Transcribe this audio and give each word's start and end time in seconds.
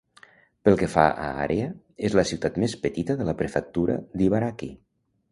Pel 0.67 0.77
que 0.77 0.87
fa 0.93 1.01
a 1.25 1.25
àrea, 1.43 1.67
és 2.09 2.15
la 2.19 2.23
ciutat 2.29 2.57
més 2.63 2.73
petita 2.85 3.17
de 3.19 3.27
la 3.27 3.35
prefectura 3.43 3.99
d'Ibaraki. 4.23 4.71